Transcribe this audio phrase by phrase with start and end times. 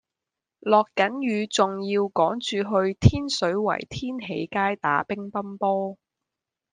[0.61, 5.99] 落緊雨仲要趕住去天水圍天喜街打乒乓波